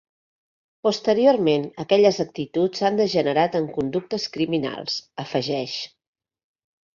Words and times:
Posteriorment, 0.85 1.67
aquelles 1.83 2.17
actituds 2.23 2.81
han 2.89 2.97
degenerat 3.01 3.59
en 3.61 3.69
conductes 3.77 4.27
criminals, 4.39 4.97
afegeix. 5.27 5.77